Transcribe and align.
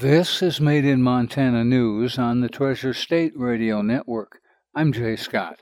This 0.00 0.40
is 0.40 0.58
Made 0.58 0.86
in 0.86 1.02
Montana 1.02 1.64
News 1.64 2.16
on 2.16 2.40
the 2.40 2.48
Treasure 2.48 2.94
State 2.94 3.34
Radio 3.36 3.82
Network. 3.82 4.40
I'm 4.74 4.90
Jay 4.90 5.16
Scott. 5.16 5.60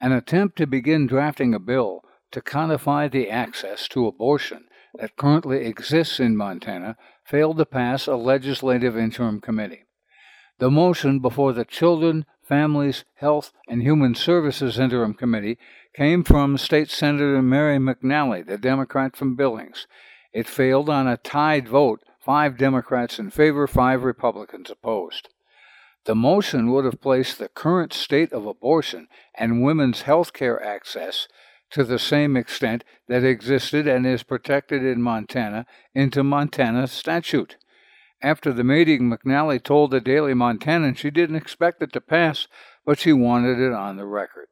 An 0.00 0.10
attempt 0.10 0.56
to 0.56 0.66
begin 0.66 1.06
drafting 1.06 1.54
a 1.54 1.60
bill 1.60 2.02
to 2.32 2.40
codify 2.40 3.06
the 3.06 3.30
access 3.30 3.86
to 3.88 4.08
abortion 4.08 4.64
that 4.94 5.16
currently 5.16 5.66
exists 5.66 6.18
in 6.18 6.36
Montana 6.36 6.96
failed 7.24 7.58
to 7.58 7.64
pass 7.64 8.08
a 8.08 8.16
legislative 8.16 8.96
interim 8.96 9.40
committee. 9.40 9.84
The 10.58 10.70
motion 10.70 11.20
before 11.20 11.52
the 11.52 11.64
Children, 11.64 12.26
Families, 12.42 13.04
Health, 13.14 13.52
and 13.68 13.82
Human 13.82 14.16
Services 14.16 14.80
Interim 14.80 15.14
Committee 15.14 15.58
came 15.94 16.24
from 16.24 16.58
State 16.58 16.90
Senator 16.90 17.40
Mary 17.40 17.78
McNally, 17.78 18.44
the 18.44 18.58
Democrat 18.58 19.14
from 19.14 19.36
Billings. 19.36 19.86
It 20.32 20.48
failed 20.48 20.90
on 20.90 21.06
a 21.06 21.16
tied 21.16 21.68
vote 21.68 22.02
five 22.20 22.56
Democrats 22.56 23.18
in 23.18 23.30
favor, 23.30 23.66
five 23.66 24.02
Republicans 24.02 24.70
opposed. 24.70 25.28
The 26.04 26.14
motion 26.14 26.70
would 26.70 26.84
have 26.84 27.00
placed 27.00 27.38
the 27.38 27.48
current 27.48 27.92
state 27.92 28.32
of 28.32 28.46
abortion 28.46 29.08
and 29.34 29.62
women's 29.62 30.02
health 30.02 30.32
care 30.32 30.62
access 30.62 31.28
to 31.70 31.84
the 31.84 31.98
same 31.98 32.36
extent 32.36 32.84
that 33.08 33.24
existed 33.24 33.86
and 33.86 34.06
is 34.06 34.22
protected 34.22 34.84
in 34.84 35.02
Montana 35.02 35.66
into 35.94 36.24
Montana 36.24 36.86
statute. 36.86 37.56
After 38.22 38.52
the 38.52 38.64
meeting, 38.64 39.10
McNally 39.10 39.62
told 39.62 39.90
the 39.90 40.00
Daily 40.00 40.34
Montanan 40.34 40.96
she 40.96 41.10
didn't 41.10 41.36
expect 41.36 41.82
it 41.82 41.92
to 41.92 42.00
pass, 42.00 42.48
but 42.84 42.98
she 42.98 43.12
wanted 43.12 43.58
it 43.58 43.72
on 43.72 43.96
the 43.96 44.06
record. 44.06 44.48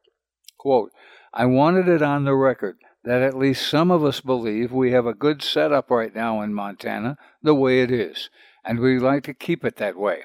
Quote, 0.57 0.91
I 1.33 1.45
wanted 1.45 1.87
it 1.87 2.01
on 2.01 2.25
the 2.25 2.35
record 2.35 2.77
that 3.09 3.23
at 3.23 3.35
least 3.35 3.67
some 3.67 3.89
of 3.89 4.03
us 4.03 4.21
believe 4.21 4.71
we 4.71 4.91
have 4.91 5.07
a 5.07 5.15
good 5.15 5.41
setup 5.41 5.89
right 5.89 6.13
now 6.13 6.41
in 6.41 6.53
Montana, 6.53 7.17
the 7.41 7.55
way 7.55 7.81
it 7.81 7.89
is, 7.89 8.29
and 8.63 8.79
we'd 8.79 8.99
like 8.99 9.23
to 9.23 9.33
keep 9.33 9.65
it 9.65 9.77
that 9.77 9.97
way. 9.97 10.21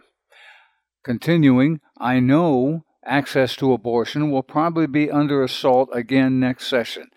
Continuing, 1.02 1.80
I 1.98 2.20
know 2.20 2.84
access 3.02 3.56
to 3.56 3.72
abortion 3.72 4.30
will 4.30 4.42
probably 4.42 4.86
be 4.86 5.10
under 5.10 5.42
assault 5.42 5.88
again 5.94 6.38
next 6.38 6.66
session. 6.66 7.08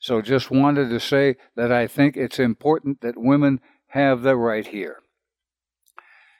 So 0.00 0.22
just 0.22 0.50
wanted 0.50 0.88
to 0.90 0.98
say 0.98 1.36
that 1.54 1.70
I 1.70 1.86
think 1.86 2.16
it's 2.16 2.40
important 2.40 3.00
that 3.02 3.14
women 3.16 3.60
have 3.90 4.22
the 4.22 4.34
right 4.36 4.66
here. 4.66 4.96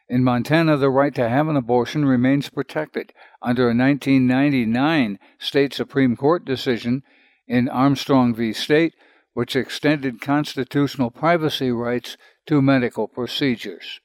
In 0.09 0.25
Montana, 0.25 0.77
the 0.77 0.91
right 0.91 1.15
to 1.15 1.29
have 1.29 1.47
an 1.47 1.57
abortion 1.57 2.05
remains 2.05 2.51
protected 2.51 3.13
under 3.41 3.71
a 3.71 3.77
1999 3.77 5.21
state 5.39 5.73
Supreme 5.73 6.17
Court 6.17 6.45
decision 6.45 7.05
in 7.53 7.69
Armstrong 7.69 8.35
v. 8.35 8.55
State, 8.55 8.95
which 9.35 9.55
extended 9.55 10.23
constitutional 10.23 11.11
privacy 11.11 11.71
rights 11.71 12.17
to 12.47 12.63
medical 12.63 13.07
procedures. 13.07 14.01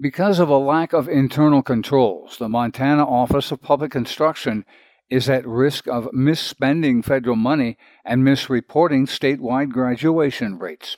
Because 0.00 0.38
of 0.38 0.48
a 0.48 0.56
lack 0.56 0.94
of 0.94 1.06
internal 1.06 1.62
controls, 1.62 2.38
the 2.38 2.48
Montana 2.48 3.04
Office 3.04 3.52
of 3.52 3.60
Public 3.60 3.94
Instruction 3.94 4.64
is 5.10 5.28
at 5.28 5.46
risk 5.46 5.86
of 5.86 6.08
misspending 6.14 7.04
federal 7.04 7.36
money 7.36 7.76
and 8.06 8.22
misreporting 8.22 9.06
statewide 9.06 9.70
graduation 9.70 10.58
rates. 10.58 10.96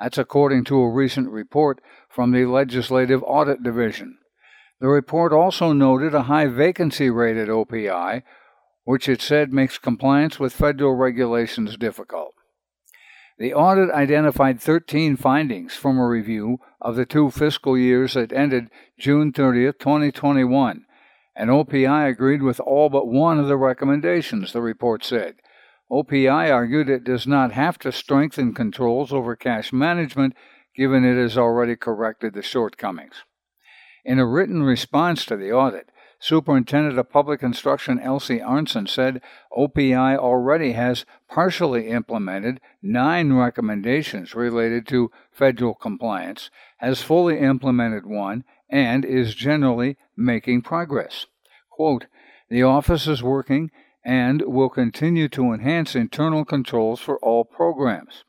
That's 0.00 0.18
according 0.18 0.64
to 0.64 0.80
a 0.80 0.90
recent 0.90 1.30
report 1.30 1.80
from 2.08 2.32
the 2.32 2.46
Legislative 2.46 3.22
Audit 3.22 3.62
Division. 3.62 4.18
The 4.80 4.88
report 4.88 5.32
also 5.32 5.72
noted 5.72 6.12
a 6.12 6.24
high 6.24 6.46
vacancy 6.48 7.08
rate 7.08 7.36
at 7.36 7.46
OPI, 7.48 8.24
which 8.84 9.08
it 9.08 9.20
said 9.20 9.52
makes 9.52 9.78
compliance 9.78 10.38
with 10.38 10.52
federal 10.52 10.94
regulations 10.94 11.76
difficult. 11.76 12.34
The 13.38 13.52
audit 13.52 13.90
identified 13.90 14.60
13 14.60 15.16
findings 15.16 15.74
from 15.74 15.98
a 15.98 16.06
review 16.06 16.58
of 16.80 16.94
the 16.94 17.06
two 17.06 17.30
fiscal 17.30 17.76
years 17.76 18.14
that 18.14 18.32
ended 18.32 18.70
June 18.98 19.32
30, 19.32 19.72
2021, 19.72 20.84
and 21.34 21.50
OPI 21.50 22.08
agreed 22.08 22.42
with 22.42 22.60
all 22.60 22.88
but 22.88 23.08
one 23.08 23.40
of 23.40 23.48
the 23.48 23.56
recommendations, 23.56 24.52
the 24.52 24.62
report 24.62 25.04
said. 25.04 25.36
OPI 25.90 26.52
argued 26.52 26.88
it 26.88 27.02
does 27.02 27.26
not 27.26 27.52
have 27.52 27.78
to 27.80 27.90
strengthen 27.90 28.54
controls 28.54 29.12
over 29.12 29.34
cash 29.34 29.72
management 29.72 30.34
given 30.76 31.04
it 31.04 31.20
has 31.20 31.36
already 31.38 31.76
corrected 31.76 32.34
the 32.34 32.42
shortcomings. 32.42 33.24
In 34.04 34.18
a 34.18 34.26
written 34.26 34.62
response 34.62 35.24
to 35.26 35.36
the 35.36 35.52
audit, 35.52 35.88
Superintendent 36.24 36.98
of 36.98 37.10
Public 37.10 37.42
Instruction 37.42 38.00
Elsie 38.00 38.38
Arntzen 38.38 38.88
said 38.88 39.20
OPI 39.54 40.16
already 40.16 40.72
has 40.72 41.04
partially 41.28 41.88
implemented 41.88 42.62
nine 42.80 43.34
recommendations 43.34 44.34
related 44.34 44.86
to 44.86 45.10
federal 45.30 45.74
compliance, 45.74 46.48
has 46.78 47.02
fully 47.02 47.40
implemented 47.40 48.06
one, 48.06 48.42
and 48.70 49.04
is 49.04 49.34
generally 49.34 49.98
making 50.16 50.62
progress. 50.62 51.26
Quote, 51.68 52.06
the 52.48 52.62
office 52.62 53.06
is 53.06 53.22
working 53.22 53.70
and 54.02 54.40
will 54.46 54.70
continue 54.70 55.28
to 55.28 55.52
enhance 55.52 55.94
internal 55.94 56.46
controls 56.46 57.00
for 57.00 57.18
all 57.18 57.44
programs. 57.44 58.24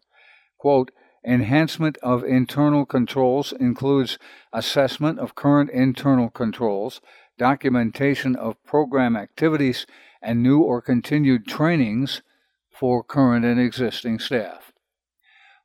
Quote, 0.57 0.91
Enhancement 1.25 1.97
of 2.03 2.23
internal 2.23 2.85
controls 2.85 3.51
includes 3.51 4.19
assessment 4.53 5.17
of 5.19 5.33
current 5.33 5.71
internal 5.71 6.29
controls, 6.29 7.01
documentation 7.37 8.35
of 8.35 8.63
program 8.63 9.17
activities, 9.17 9.87
and 10.21 10.43
new 10.43 10.61
or 10.61 10.81
continued 10.81 11.47
trainings 11.47 12.21
for 12.69 13.03
current 13.03 13.43
and 13.43 13.59
existing 13.59 14.19
staff. 14.19 14.71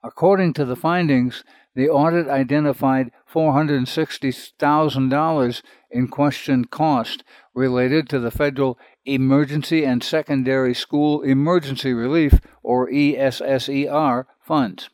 According 0.03 0.55
to 0.55 0.65
the 0.65 0.77
findings, 0.77 1.45
the 1.75 1.91
audit 1.91 2.27
identified 2.27 3.11
$460,000 3.31 5.63
in 5.91 6.09
question 6.09 6.65
cost 6.65 7.23
related 7.55 8.09
to 8.09 8.19
the 8.19 8.31
federal 8.31 8.79
Emergency 9.05 9.85
and 9.85 10.03
Secondary 10.03 10.73
School 10.75 11.21
Emergency 11.23 11.93
Relief, 11.93 12.41
or 12.63 12.89
ESSER, 12.91 14.27
funds. 14.41 14.89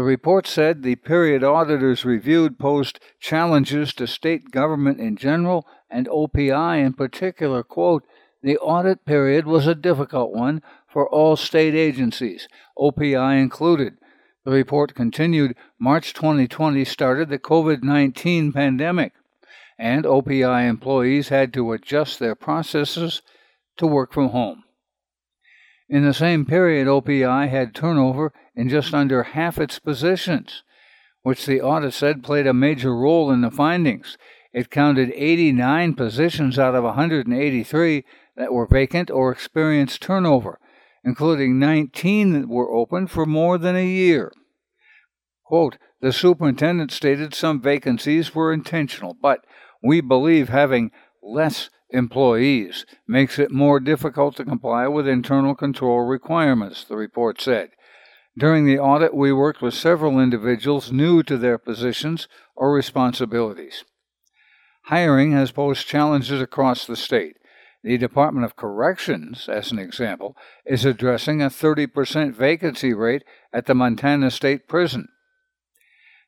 The 0.00 0.04
report 0.04 0.46
said 0.46 0.82
the 0.82 0.96
period 0.96 1.44
auditors 1.44 2.06
reviewed 2.06 2.58
posed 2.58 3.00
challenges 3.20 3.92
to 3.92 4.06
state 4.06 4.50
government 4.50 4.98
in 4.98 5.14
general 5.14 5.66
and 5.90 6.08
OPI 6.08 6.82
in 6.82 6.94
particular. 6.94 7.62
Quote, 7.62 8.06
the 8.42 8.56
audit 8.56 9.04
period 9.04 9.44
was 9.44 9.66
a 9.66 9.74
difficult 9.74 10.32
one 10.32 10.62
for 10.90 11.06
all 11.06 11.36
state 11.36 11.74
agencies, 11.74 12.48
OPI 12.78 13.42
included. 13.42 13.98
The 14.46 14.52
report 14.52 14.94
continued 14.94 15.54
March 15.78 16.14
2020 16.14 16.82
started 16.86 17.28
the 17.28 17.38
COVID 17.38 17.82
19 17.82 18.52
pandemic, 18.52 19.12
and 19.78 20.06
OPI 20.06 20.66
employees 20.66 21.28
had 21.28 21.52
to 21.52 21.72
adjust 21.72 22.18
their 22.18 22.34
processes 22.34 23.20
to 23.76 23.86
work 23.86 24.14
from 24.14 24.30
home. 24.30 24.64
In 25.90 26.04
the 26.04 26.14
same 26.14 26.46
period, 26.46 26.86
OPI 26.86 27.48
had 27.48 27.74
turnover 27.74 28.32
in 28.54 28.68
just 28.68 28.94
under 28.94 29.24
half 29.24 29.58
its 29.58 29.80
positions, 29.80 30.62
which 31.22 31.46
the 31.46 31.60
audit 31.60 31.92
said 31.92 32.22
played 32.22 32.46
a 32.46 32.54
major 32.54 32.94
role 32.94 33.32
in 33.32 33.40
the 33.40 33.50
findings. 33.50 34.16
It 34.52 34.70
counted 34.70 35.12
89 35.12 35.94
positions 35.94 36.60
out 36.60 36.76
of 36.76 36.84
183 36.84 38.04
that 38.36 38.52
were 38.52 38.68
vacant 38.68 39.10
or 39.10 39.32
experienced 39.32 40.00
turnover, 40.00 40.60
including 41.04 41.58
19 41.58 42.34
that 42.34 42.48
were 42.48 42.72
open 42.72 43.08
for 43.08 43.26
more 43.26 43.58
than 43.58 43.74
a 43.74 43.84
year. 43.84 44.30
Quote, 45.44 45.76
the 46.00 46.12
superintendent 46.12 46.92
stated 46.92 47.34
some 47.34 47.60
vacancies 47.60 48.32
were 48.32 48.52
intentional, 48.52 49.16
but 49.20 49.44
we 49.82 50.00
believe 50.00 50.50
having 50.50 50.92
less 51.20 51.68
employees 51.92 52.86
makes 53.06 53.38
it 53.38 53.50
more 53.50 53.80
difficult 53.80 54.36
to 54.36 54.44
comply 54.44 54.86
with 54.88 55.08
internal 55.08 55.54
control 55.54 56.00
requirements, 56.02 56.84
the 56.84 56.96
report 56.96 57.40
said. 57.40 57.70
During 58.38 58.64
the 58.64 58.78
audit, 58.78 59.14
we 59.14 59.32
worked 59.32 59.60
with 59.60 59.74
several 59.74 60.20
individuals 60.20 60.92
new 60.92 61.22
to 61.24 61.36
their 61.36 61.58
positions 61.58 62.28
or 62.54 62.72
responsibilities. 62.72 63.84
Hiring 64.84 65.32
has 65.32 65.52
posed 65.52 65.86
challenges 65.86 66.40
across 66.40 66.86
the 66.86 66.96
state. 66.96 67.36
The 67.82 67.98
Department 67.98 68.44
of 68.44 68.56
Corrections, 68.56 69.48
as 69.48 69.72
an 69.72 69.78
example, 69.78 70.36
is 70.66 70.84
addressing 70.84 71.40
a 71.40 71.46
30% 71.46 72.34
vacancy 72.34 72.92
rate 72.92 73.24
at 73.52 73.66
the 73.66 73.74
Montana 73.74 74.30
State 74.30 74.68
Prison. 74.68 75.08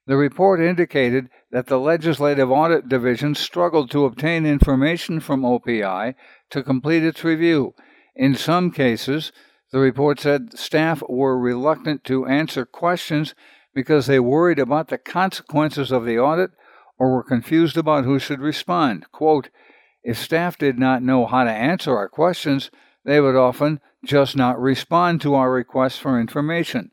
The 0.06 0.16
report 0.16 0.60
indicated 0.60 1.31
that 1.52 1.66
the 1.66 1.78
Legislative 1.78 2.50
Audit 2.50 2.88
Division 2.88 3.34
struggled 3.37 3.90
to 3.93 4.04
obtain 4.04 4.44
information 4.44 5.20
from 5.20 5.43
OPI 5.43 6.14
to 6.50 6.62
complete 6.62 7.04
its 7.04 7.22
review. 7.22 7.75
In 8.16 8.34
some 8.34 8.72
cases, 8.72 9.31
the 9.70 9.78
report 9.78 10.19
said 10.19 10.58
staff 10.58 11.02
were 11.08 11.38
reluctant 11.38 12.02
to 12.04 12.26
answer 12.26 12.66
questions 12.66 13.34
because 13.75 14.06
they 14.06 14.19
worried 14.19 14.58
about 14.58 14.88
the 14.88 14.99
consequences 14.99 15.93
of 15.93 16.04
the 16.04 16.19
audit 16.19 16.50
or 16.99 17.14
were 17.14 17.22
confused 17.22 17.76
about 17.76 18.04
who 18.04 18.19
should 18.19 18.40
respond. 18.40 19.06
Quote, 19.12 19.50
if 20.02 20.19
staff 20.19 20.58
did 20.58 20.78
not 20.81 21.02
know 21.02 21.26
how 21.26 21.44
to 21.44 21.50
answer 21.50 21.96
our 21.96 22.08
questions, 22.08 22.70
they 23.04 23.20
would 23.20 23.37
often 23.37 23.81
just 24.04 24.37
not 24.37 24.60
respond 24.60 25.20
to 25.20 25.34
our 25.34 25.50
requests 25.50 25.99
for 25.99 26.20
information 26.20 26.90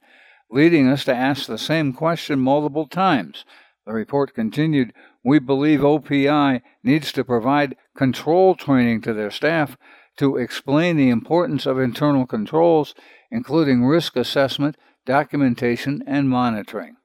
leading 0.52 0.88
us 0.88 1.04
to 1.06 1.16
ask 1.16 1.48
the 1.48 1.58
same 1.58 1.94
question 1.94 2.40
multiple 2.40 2.88
times, 2.88 3.46
The 3.86 3.94
report 3.94 4.34
continued 4.34 4.94
We 5.24 5.40
believe 5.40 5.80
OPI 5.80 6.62
needs 6.84 7.12
to 7.14 7.24
provide 7.24 7.76
control 7.96 8.56
training 8.56 9.02
to 9.02 9.14
their 9.14 9.32
staff 9.32 9.78
to 10.18 10.38
explain 10.38 10.98
the 10.98 11.10
importance 11.10 11.66
of 11.66 11.80
internal 11.80 12.26
controls, 12.28 12.94
including 13.32 13.86
risk 13.86 14.16
assessment, 14.16 14.76
documentation, 15.06 16.04
and 16.06 16.30
monitoring. 16.30 16.98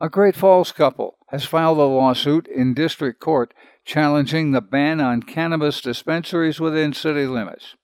A 0.00 0.08
Great 0.08 0.36
Falls 0.36 0.70
couple 0.70 1.18
has 1.30 1.44
filed 1.44 1.78
a 1.78 1.82
lawsuit 1.82 2.46
in 2.46 2.72
district 2.72 3.20
court 3.20 3.52
challenging 3.84 4.52
the 4.52 4.60
ban 4.60 5.00
on 5.00 5.22
cannabis 5.22 5.80
dispensaries 5.80 6.60
within 6.60 6.92
city 6.92 7.26
limits. 7.26 7.74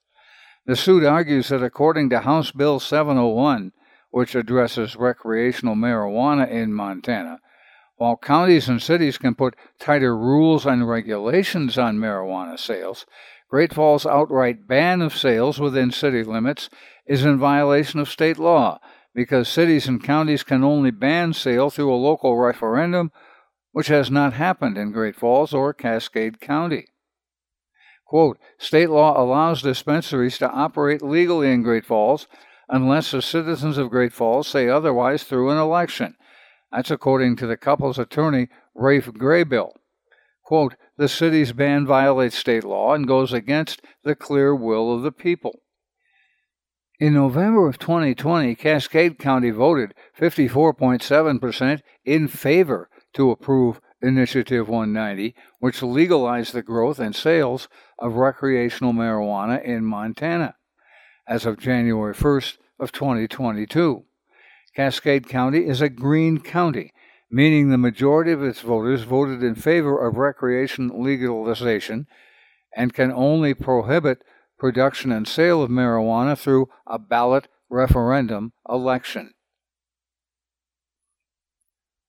The 0.66 0.76
suit 0.76 1.04
argues 1.04 1.48
that 1.48 1.62
according 1.62 2.08
to 2.10 2.20
House 2.20 2.50
Bill 2.50 2.80
701, 2.80 3.72
which 4.10 4.34
addresses 4.34 4.96
recreational 4.96 5.74
marijuana 5.74 6.50
in 6.50 6.72
Montana, 6.72 7.40
while 7.96 8.16
counties 8.16 8.68
and 8.68 8.80
cities 8.80 9.18
can 9.18 9.34
put 9.34 9.56
tighter 9.78 10.16
rules 10.16 10.64
and 10.64 10.88
regulations 10.88 11.76
on 11.76 11.98
marijuana 11.98 12.58
sales, 12.58 13.04
Great 13.50 13.74
Falls' 13.74 14.06
outright 14.06 14.66
ban 14.66 15.02
of 15.02 15.14
sales 15.14 15.60
within 15.60 15.90
city 15.90 16.24
limits 16.24 16.70
is 17.06 17.26
in 17.26 17.38
violation 17.38 18.00
of 18.00 18.08
state 18.08 18.38
law 18.38 18.80
because 19.14 19.48
cities 19.48 19.86
and 19.86 20.02
counties 20.02 20.42
can 20.42 20.64
only 20.64 20.90
ban 20.90 21.34
sale 21.34 21.68
through 21.68 21.92
a 21.92 21.94
local 21.94 22.38
referendum, 22.38 23.12
which 23.72 23.88
has 23.88 24.10
not 24.10 24.32
happened 24.32 24.78
in 24.78 24.92
Great 24.92 25.14
Falls 25.14 25.52
or 25.52 25.74
Cascade 25.74 26.40
County. 26.40 26.86
Quote, 28.14 28.38
State 28.58 28.90
law 28.90 29.20
allows 29.20 29.60
dispensaries 29.62 30.38
to 30.38 30.48
operate 30.48 31.02
legally 31.02 31.50
in 31.50 31.64
Great 31.64 31.84
Falls 31.84 32.28
unless 32.68 33.10
the 33.10 33.20
citizens 33.20 33.76
of 33.76 33.90
Great 33.90 34.12
Falls 34.12 34.46
say 34.46 34.68
otherwise 34.68 35.24
through 35.24 35.50
an 35.50 35.58
election. 35.58 36.14
That's 36.70 36.92
according 36.92 37.34
to 37.38 37.48
the 37.48 37.56
couple's 37.56 37.98
attorney, 37.98 38.50
Raph 38.78 39.08
Graybill. 39.16 39.72
Quote, 40.44 40.76
the 40.96 41.08
city's 41.08 41.52
ban 41.52 41.86
violates 41.86 42.38
state 42.38 42.62
law 42.62 42.94
and 42.94 43.08
goes 43.08 43.32
against 43.32 43.82
the 44.04 44.14
clear 44.14 44.54
will 44.54 44.94
of 44.94 45.02
the 45.02 45.10
people. 45.10 45.58
In 47.00 47.14
November 47.14 47.66
of 47.66 47.80
2020, 47.80 48.54
Cascade 48.54 49.18
County 49.18 49.50
voted 49.50 49.92
54.7% 50.16 51.80
in 52.04 52.28
favor 52.28 52.88
to 53.14 53.32
approve 53.32 53.80
Initiative 54.04 54.68
190, 54.68 55.34
which 55.58 55.82
legalized 55.82 56.52
the 56.52 56.62
growth 56.62 56.98
and 56.98 57.16
sales 57.16 57.68
of 57.98 58.14
recreational 58.14 58.92
marijuana 58.92 59.62
in 59.64 59.84
Montana 59.84 60.56
as 61.26 61.46
of 61.46 61.58
January 61.58 62.14
1st 62.14 62.58
of 62.78 62.92
2022. 62.92 64.04
Cascade 64.76 65.28
County 65.28 65.66
is 65.66 65.80
a 65.80 65.88
green 65.88 66.38
county, 66.38 66.92
meaning 67.30 67.68
the 67.68 67.78
majority 67.78 68.32
of 68.32 68.42
its 68.42 68.60
voters 68.60 69.02
voted 69.02 69.42
in 69.42 69.54
favor 69.54 70.06
of 70.06 70.16
recreation 70.16 70.90
legalization 71.02 72.06
and 72.76 72.92
can 72.92 73.12
only 73.12 73.54
prohibit 73.54 74.22
production 74.58 75.12
and 75.12 75.26
sale 75.26 75.62
of 75.62 75.70
marijuana 75.70 76.36
through 76.36 76.68
a 76.86 76.98
ballot 76.98 77.48
referendum 77.70 78.52
election. 78.68 79.32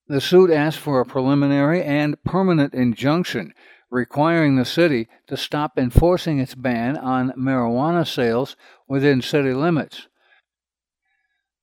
The 0.07 0.22
suit 0.22 0.52
asked 0.52 0.80
for 0.80 1.00
a 1.00 1.06
preliminary 1.06 1.81
and 1.84 2.22
permanent 2.24 2.74
injunction 2.75 3.54
requiring 3.90 4.56
the 4.56 4.66
city 4.66 5.07
to 5.28 5.38
stop 5.38 5.78
enforcing 5.78 6.40
its 6.40 6.54
ban 6.54 6.98
on 6.98 7.31
marijuana 7.31 8.06
sales 8.06 8.56
within 8.88 9.22
city 9.22 9.54
limits. 9.54 10.07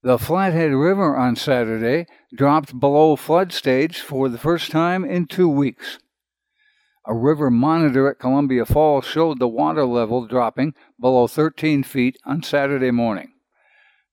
The 0.03 0.19
Flathead 0.19 0.73
River 0.73 1.17
on 1.17 1.37
Saturday 1.37 2.07
dropped 2.35 2.81
below 2.81 3.15
flood 3.15 3.53
stage 3.53 4.01
for 4.01 4.29
the 4.29 4.39
first 4.39 4.73
time 4.73 5.05
in 5.05 5.27
two 5.27 5.49
weeks. 5.49 5.99
A 7.07 7.15
river 7.15 7.51
monitor 7.51 8.09
at 8.09 8.19
Columbia 8.19 8.65
Falls 8.65 9.05
showed 9.05 9.39
the 9.39 9.49
water 9.49 9.85
level 9.85 10.27
dropping 10.27 10.75
below 11.01 11.29
13 11.29 11.85
feet 11.85 12.17
on 12.25 12.43
Saturday 12.43 12.91
morning. 12.91 13.33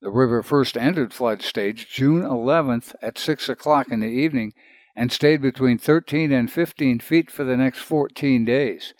The 0.01 0.11
river 0.11 0.41
first 0.41 0.77
entered 0.77 1.13
flood 1.13 1.41
stage 1.41 1.89
June 1.89 2.21
11th 2.23 2.95
at 3.01 3.17
6 3.17 3.49
o'clock 3.49 3.91
in 3.91 3.99
the 3.99 4.07
evening 4.07 4.53
and 4.95 5.11
stayed 5.11 5.41
between 5.41 5.77
13 5.77 6.31
and 6.31 6.51
15 6.51 6.99
feet 6.99 7.29
for 7.29 7.43
the 7.43 7.57
next 7.57 7.79
14 7.79 8.45
days. 8.45 8.93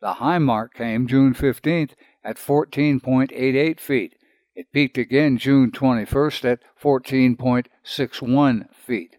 The 0.00 0.14
high 0.14 0.38
mark 0.38 0.74
came 0.74 1.06
June 1.06 1.32
15th 1.32 1.92
at 2.22 2.36
14.88 2.36 3.80
feet. 3.80 4.16
It 4.54 4.72
peaked 4.72 4.98
again 4.98 5.38
June 5.38 5.70
21st 5.70 6.44
at 6.52 6.60
14.61 6.80 8.74
feet. 8.74 9.16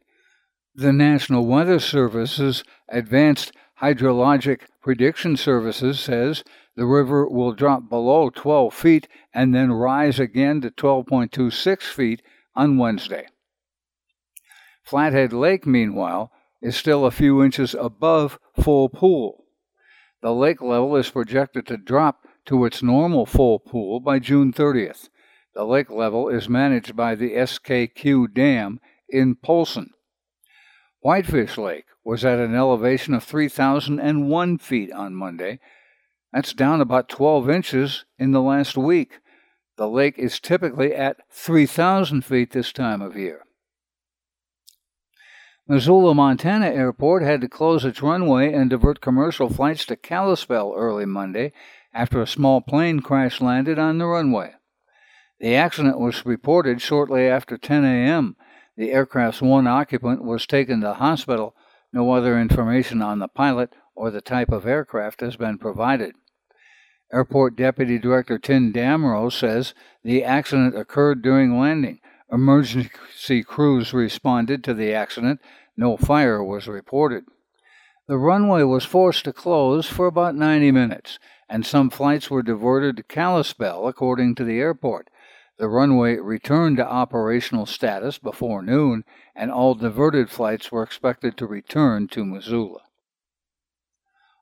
The 0.75 0.93
National 0.93 1.45
Weather 1.45 1.79
Service's 1.79 2.63
Advanced 2.89 3.51
Hydrologic 3.83 4.61
Prediction 4.81 5.35
Services 5.35 5.99
says 5.99 6.45
the 6.77 6.85
river 6.85 7.27
will 7.27 7.51
drop 7.51 7.89
below 7.89 8.29
12 8.29 8.73
feet 8.73 9.09
and 9.33 9.53
then 9.53 9.73
rise 9.73 10.21
again 10.21 10.61
to 10.61 10.71
12.26 10.71 11.81
feet 11.81 12.21
on 12.55 12.77
Wednesday. 12.77 13.27
Flathead 14.83 15.33
Lake, 15.33 15.67
meanwhile, 15.67 16.31
is 16.61 16.77
still 16.77 17.05
a 17.05 17.11
few 17.11 17.43
inches 17.43 17.75
above 17.77 18.39
full 18.57 18.87
pool. 18.87 19.43
The 20.21 20.33
lake 20.33 20.61
level 20.61 20.95
is 20.95 21.09
projected 21.09 21.67
to 21.67 21.75
drop 21.75 22.25
to 22.45 22.63
its 22.63 22.81
normal 22.81 23.25
full 23.25 23.59
pool 23.59 23.99
by 23.99 24.19
June 24.19 24.53
30th. 24.53 25.09
The 25.55 25.65
lake 25.65 25.89
level 25.89 26.29
is 26.29 26.47
managed 26.47 26.95
by 26.95 27.15
the 27.15 27.31
SKQ 27.31 28.33
Dam 28.33 28.79
in 29.09 29.35
Polson. 29.35 29.92
Whitefish 31.03 31.57
Lake 31.57 31.83
was 32.05 32.23
at 32.23 32.39
an 32.39 32.55
elevation 32.55 33.13
of 33.13 33.25
3,001 33.25 34.57
feet 34.57 34.89
on 34.93 35.13
Monday. 35.13 35.59
That's 36.31 36.53
down 36.53 36.79
about 36.79 37.09
12 37.09 37.49
inches 37.49 38.05
in 38.17 38.31
the 38.31 38.41
last 38.41 38.77
week. 38.77 39.19
The 39.75 39.89
lake 39.89 40.17
is 40.17 40.39
typically 40.39 40.95
at 40.95 41.17
3,000 41.29 42.23
feet 42.23 42.51
this 42.51 42.71
time 42.71 43.01
of 43.01 43.17
year. 43.17 43.41
Missoula, 45.67 46.15
Montana 46.15 46.67
Airport 46.67 47.21
had 47.21 47.41
to 47.41 47.49
close 47.49 47.83
its 47.83 48.01
runway 48.01 48.53
and 48.53 48.69
divert 48.69 49.01
commercial 49.01 49.49
flights 49.49 49.85
to 49.87 49.97
Kalispell 49.97 50.73
early 50.73 51.05
Monday 51.05 51.51
after 51.93 52.21
a 52.21 52.27
small 52.27 52.61
plane 52.61 53.01
crash 53.01 53.41
landed 53.41 53.77
on 53.77 53.97
the 53.97 54.05
runway. 54.05 54.53
The 55.41 55.53
accident 55.53 55.99
was 55.99 56.25
reported 56.25 56.81
shortly 56.81 57.27
after 57.27 57.57
10 57.57 57.83
a.m. 57.83 58.37
The 58.75 58.91
aircraft's 58.91 59.41
one 59.41 59.67
occupant 59.67 60.23
was 60.23 60.47
taken 60.47 60.81
to 60.81 60.93
hospital. 60.93 61.55
No 61.91 62.11
other 62.11 62.39
information 62.39 63.01
on 63.01 63.19
the 63.19 63.27
pilot 63.27 63.73
or 63.95 64.09
the 64.09 64.21
type 64.21 64.51
of 64.51 64.65
aircraft 64.65 65.21
has 65.21 65.35
been 65.35 65.57
provided. 65.57 66.15
Airport 67.11 67.55
Deputy 67.55 67.99
Director 67.99 68.39
Tim 68.39 68.73
Damrow 68.73 69.31
says 69.31 69.75
the 70.03 70.23
accident 70.23 70.75
occurred 70.75 71.21
during 71.21 71.59
landing. 71.59 71.99
Emergency 72.31 73.43
crews 73.43 73.93
responded 73.93 74.63
to 74.63 74.73
the 74.73 74.91
accident. 74.93 75.39
No 75.77 75.95
fire 75.95 76.43
was 76.43 76.67
reported. 76.67 77.25
The 78.07 78.17
runway 78.17 78.63
was 78.63 78.83
forced 78.83 79.25
to 79.25 79.33
close 79.33 79.87
for 79.87 80.07
about 80.07 80.35
90 80.35 80.71
minutes, 80.71 81.19
and 81.47 81.63
some 81.63 81.91
flights 81.91 82.31
were 82.31 82.41
diverted 82.41 82.97
to 82.97 83.03
Kalispell, 83.03 83.87
according 83.87 84.33
to 84.35 84.43
the 84.43 84.59
airport. 84.59 85.09
The 85.57 85.69
runway 85.69 86.17
returned 86.17 86.77
to 86.77 86.87
operational 86.87 87.65
status 87.65 88.17
before 88.17 88.63
noon, 88.63 89.03
and 89.35 89.51
all 89.51 89.75
diverted 89.75 90.29
flights 90.29 90.71
were 90.71 90.83
expected 90.83 91.37
to 91.37 91.45
return 91.45 92.07
to 92.09 92.25
Missoula. 92.25 92.81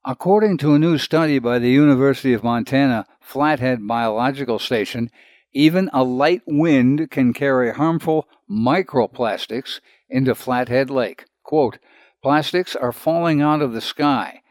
According 0.06 0.58
to 0.60 0.74
a 0.74 0.80
new 0.80 0.98
study 0.98 1.38
by 1.38 1.60
the 1.60 1.70
University 1.70 2.34
of 2.34 2.44
Montana 2.44 3.06
Flathead 3.20 3.86
Biological 3.86 4.58
Station, 4.58 5.12
even 5.53 5.89
a 5.94 6.03
light 6.03 6.41
wind 6.48 7.12
can 7.12 7.34
carry 7.34 7.72
harmful 7.72 8.27
microplastics 8.50 9.80
into 10.10 10.34
Flathead 10.34 10.89
Lake. 10.89 11.25
Quote, 11.44 11.77
Plastics 12.24 12.75
are 12.75 12.91
falling 12.91 13.41
out 13.41 13.62
of 13.62 13.74
the 13.74 13.82
sky, 13.82 14.41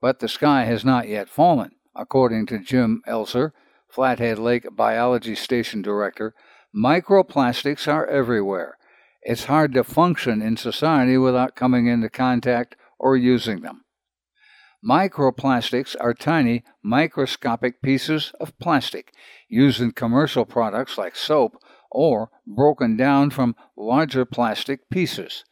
but 0.00 0.20
the 0.20 0.28
sky 0.28 0.64
has 0.64 0.84
not 0.84 1.08
yet 1.08 1.28
fallen, 1.28 1.72
according 1.94 2.46
to 2.46 2.58
Jim 2.58 3.02
Elser, 3.06 3.52
Flathead 3.88 4.38
Lake 4.38 4.66
Biology 4.74 5.34
Station 5.34 5.82
Director, 5.82 6.34
microplastics 6.74 7.86
are 7.86 8.06
everywhere. 8.06 8.76
It's 9.22 9.44
hard 9.44 9.72
to 9.74 9.84
function 9.84 10.42
in 10.42 10.56
society 10.56 11.16
without 11.16 11.56
coming 11.56 11.86
into 11.86 12.08
contact 12.08 12.76
or 12.98 13.16
using 13.16 13.60
them. 13.60 13.84
Microplastics 14.84 15.96
are 15.98 16.14
tiny, 16.14 16.62
microscopic 16.82 17.82
pieces 17.82 18.32
of 18.38 18.56
plastic 18.58 19.12
used 19.48 19.80
in 19.80 19.90
commercial 19.90 20.44
products 20.44 20.96
like 20.96 21.16
soap 21.16 21.56
or 21.90 22.30
broken 22.46 22.96
down 22.96 23.30
from 23.30 23.56
larger 23.76 24.24
plastic 24.24 24.88
pieces. 24.90 25.44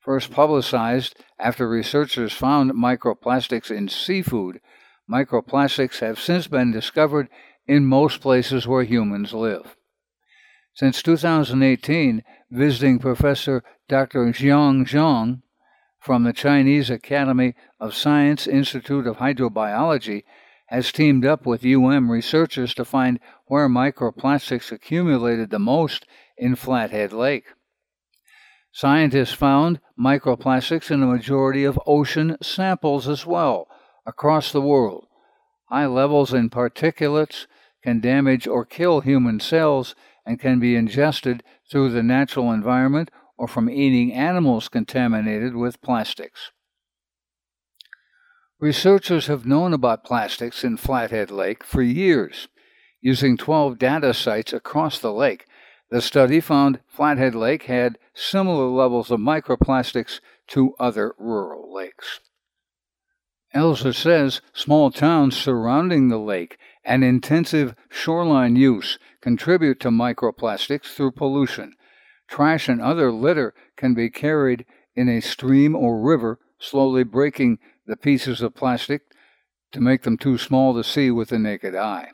First 0.00 0.30
publicized 0.30 1.22
after 1.38 1.68
researchers 1.68 2.32
found 2.32 2.72
microplastics 2.72 3.70
in 3.70 3.88
seafood, 3.88 4.60
microplastics 5.10 5.98
have 5.98 6.18
since 6.18 6.46
been 6.46 6.70
discovered 6.70 7.28
in 7.68 7.84
most 7.84 8.20
places 8.20 8.66
where 8.66 8.82
humans 8.82 9.34
live. 9.34 9.76
Since 10.74 11.02
2018, 11.02 12.22
visiting 12.50 12.98
Professor 12.98 13.62
Dr. 13.88 14.24
Jiang 14.26 14.86
Zhang 14.88 15.42
from 16.00 16.24
the 16.24 16.32
Chinese 16.32 16.88
Academy 16.88 17.54
of 17.78 17.94
Science 17.94 18.46
Institute 18.46 19.06
of 19.06 19.18
Hydrobiology 19.18 20.22
has 20.68 20.92
teamed 20.92 21.26
up 21.26 21.46
with 21.46 21.64
UM 21.64 22.10
researchers 22.10 22.74
to 22.74 22.84
find 22.84 23.20
where 23.46 23.68
microplastics 23.68 24.70
accumulated 24.70 25.50
the 25.50 25.58
most 25.58 26.06
in 26.36 26.54
Flathead 26.54 27.12
Lake. 27.12 27.46
Scientists 28.72 29.32
found 29.32 29.80
microplastics 29.98 30.90
in 30.90 31.02
a 31.02 31.06
majority 31.06 31.64
of 31.64 31.80
ocean 31.86 32.36
samples 32.42 33.08
as 33.08 33.26
well 33.26 33.66
across 34.06 34.52
the 34.52 34.60
world. 34.60 35.06
High 35.70 35.86
levels 35.86 36.32
in 36.32 36.48
particulates 36.50 37.46
can 37.82 38.00
damage 38.00 38.46
or 38.46 38.64
kill 38.64 39.00
human 39.00 39.40
cells 39.40 39.94
and 40.26 40.40
can 40.40 40.58
be 40.60 40.76
ingested 40.76 41.42
through 41.70 41.90
the 41.90 42.02
natural 42.02 42.52
environment 42.52 43.10
or 43.36 43.48
from 43.48 43.70
eating 43.70 44.12
animals 44.12 44.68
contaminated 44.68 45.54
with 45.54 45.80
plastics. 45.80 46.50
Researchers 48.60 49.28
have 49.28 49.46
known 49.46 49.72
about 49.72 50.04
plastics 50.04 50.64
in 50.64 50.76
Flathead 50.76 51.30
Lake 51.30 51.62
for 51.62 51.80
years. 51.80 52.48
Using 53.00 53.36
12 53.36 53.78
data 53.78 54.12
sites 54.12 54.52
across 54.52 54.98
the 54.98 55.12
lake, 55.12 55.46
the 55.90 56.02
study 56.02 56.40
found 56.40 56.80
Flathead 56.88 57.36
Lake 57.36 57.64
had 57.64 57.98
similar 58.12 58.66
levels 58.66 59.12
of 59.12 59.20
microplastics 59.20 60.20
to 60.48 60.74
other 60.80 61.14
rural 61.18 61.72
lakes. 61.72 62.20
Elser 63.54 63.94
says 63.94 64.42
small 64.52 64.90
towns 64.90 65.36
surrounding 65.36 66.08
the 66.08 66.18
lake 66.18 66.58
and 66.88 67.04
intensive 67.04 67.74
shoreline 67.90 68.56
use 68.56 68.98
contribute 69.20 69.78
to 69.78 69.90
microplastics 69.90 70.86
through 70.86 71.12
pollution. 71.12 71.74
Trash 72.26 72.66
and 72.66 72.80
other 72.80 73.12
litter 73.12 73.54
can 73.76 73.92
be 73.92 74.08
carried 74.08 74.64
in 74.96 75.06
a 75.06 75.20
stream 75.20 75.76
or 75.76 76.00
river, 76.00 76.38
slowly 76.58 77.04
breaking 77.04 77.58
the 77.86 77.96
pieces 77.96 78.40
of 78.40 78.54
plastic 78.54 79.02
to 79.70 79.82
make 79.82 80.02
them 80.02 80.16
too 80.16 80.38
small 80.38 80.74
to 80.74 80.82
see 80.82 81.10
with 81.10 81.28
the 81.28 81.38
naked 81.38 81.74
eye. 81.74 82.08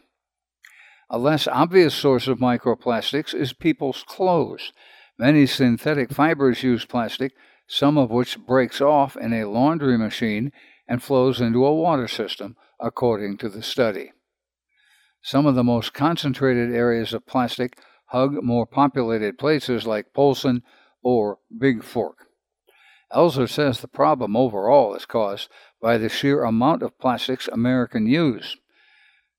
A 1.09 1.19
less 1.19 1.47
obvious 1.47 1.95
source 1.95 2.27
of 2.27 2.39
microplastics 2.39 3.33
is 3.33 3.53
people's 3.53 4.03
clothes. 4.03 4.73
Many 5.17 5.47
synthetic 5.47 6.11
fibers 6.11 6.65
use 6.65 6.85
plastic, 6.85 7.33
some 7.69 7.97
of 7.97 8.11
which 8.11 8.45
breaks 8.45 8.81
off 8.81 9.17
in 9.17 9.33
a 9.33 9.49
laundry 9.49 9.97
machine 9.97 10.51
and 10.89 11.01
flows 11.01 11.41
into 11.41 11.65
a 11.65 11.75
water 11.75 12.09
system, 12.09 12.57
according 12.81 13.37
to 13.39 13.49
the 13.49 13.63
study. 13.63 14.11
Some 15.25 15.47
of 15.47 15.55
the 15.55 15.65
most 15.65 15.95
concentrated 15.95 16.71
areas 16.71 17.15
of 17.15 17.27
plastic 17.27 17.79
hug 18.09 18.43
more 18.43 18.67
populated 18.67 19.39
places 19.39 19.87
like 19.87 20.13
Polson 20.13 20.63
or 21.03 21.39
Big 21.57 21.83
Fork. 21.83 22.27
Elser 23.11 23.49
says 23.49 23.81
the 23.81 23.89
problem 23.89 24.37
overall 24.37 24.95
is 24.95 25.07
caused 25.07 25.49
by 25.81 25.97
the 25.97 26.11
sheer 26.11 26.45
amount 26.45 26.83
of 26.83 26.99
plastics 26.99 27.49
Americans 27.49 28.11
use. 28.11 28.59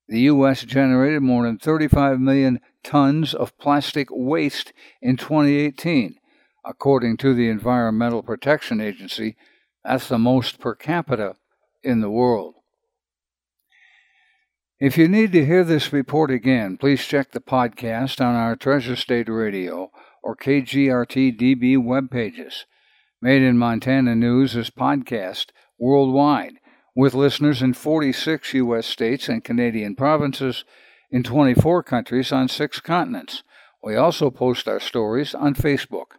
The 0.08 0.22
U.S. 0.22 0.64
generated 0.64 1.22
more 1.22 1.44
than 1.44 1.56
35 1.56 2.18
million 2.18 2.58
tons 2.82 3.32
of 3.32 3.56
plastic 3.56 4.08
waste 4.10 4.72
in 5.00 5.16
2018, 5.16 6.16
according 6.64 7.16
to 7.18 7.32
the 7.32 7.48
Environmental 7.48 8.24
Protection 8.24 8.80
Agency. 8.80 9.36
That's 9.84 10.08
the 10.08 10.18
most 10.18 10.58
per 10.58 10.74
capita 10.74 11.36
in 11.84 12.00
the 12.00 12.10
world. 12.10 12.55
If 14.78 14.98
you 14.98 15.08
need 15.08 15.32
to 15.32 15.46
hear 15.46 15.64
this 15.64 15.90
report 15.90 16.30
again, 16.30 16.76
please 16.76 17.02
check 17.02 17.30
the 17.30 17.40
podcast 17.40 18.20
on 18.20 18.34
our 18.34 18.54
Treasure 18.54 18.94
State 18.94 19.26
Radio 19.26 19.90
or 20.22 20.36
KGRT 20.36 21.40
DB 21.40 21.82
web 21.82 22.10
pages. 22.10 22.66
Made 23.22 23.40
in 23.40 23.56
Montana 23.56 24.14
News 24.14 24.54
is 24.54 24.68
podcast 24.68 25.46
worldwide 25.78 26.56
with 26.94 27.14
listeners 27.14 27.62
in 27.62 27.72
46 27.72 28.52
U.S. 28.52 28.86
states 28.86 29.30
and 29.30 29.42
Canadian 29.42 29.96
provinces 29.96 30.66
in 31.10 31.22
24 31.22 31.82
countries 31.82 32.30
on 32.30 32.46
six 32.46 32.78
continents. 32.78 33.44
We 33.82 33.96
also 33.96 34.30
post 34.30 34.68
our 34.68 34.80
stories 34.80 35.34
on 35.34 35.54
Facebook. 35.54 36.18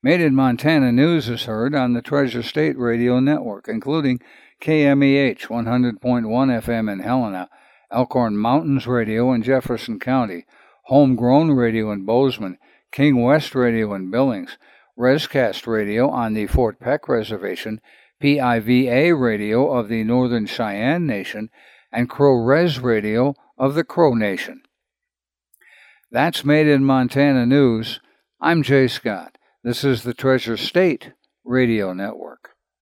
Made 0.00 0.20
in 0.20 0.32
Montana 0.32 0.92
News 0.92 1.28
is 1.28 1.46
heard 1.46 1.74
on 1.74 1.92
the 1.92 2.02
Treasure 2.02 2.44
State 2.44 2.78
Radio 2.78 3.18
Network, 3.18 3.66
including 3.66 4.20
KMEH 4.62 5.48
100.1 5.48 5.98
FM 5.98 6.92
in 6.92 7.00
Helena, 7.00 7.50
Elkhorn 7.90 8.36
Mountains 8.36 8.86
Radio 8.86 9.32
in 9.32 9.42
Jefferson 9.42 9.98
County, 9.98 10.46
Homegrown 10.84 11.50
Radio 11.50 11.90
in 11.90 12.04
Bozeman, 12.04 12.58
King 12.92 13.24
West 13.24 13.56
Radio 13.56 13.92
in 13.92 14.08
Billings, 14.08 14.56
Rescast 14.96 15.66
Radio 15.66 16.08
on 16.08 16.34
the 16.34 16.46
Fort 16.46 16.78
Peck 16.78 17.08
Reservation, 17.08 17.80
PIVA 18.20 19.16
Radio 19.16 19.68
of 19.72 19.88
the 19.88 20.04
Northern 20.04 20.46
Cheyenne 20.46 21.08
Nation, 21.08 21.50
and 21.90 22.08
Crow 22.08 22.34
Res 22.34 22.78
Radio 22.78 23.34
of 23.58 23.74
the 23.74 23.84
Crow 23.84 24.14
Nation. 24.14 24.62
That's 26.12 26.44
Made 26.44 26.68
in 26.68 26.84
Montana 26.84 27.46
News. 27.46 27.98
I'm 28.40 28.62
Jay 28.62 28.86
Scott. 28.86 29.37
This 29.68 29.84
is 29.84 30.02
the 30.02 30.14
Treasure 30.14 30.56
State 30.56 31.12
Radio 31.44 31.92
Network. 31.92 32.56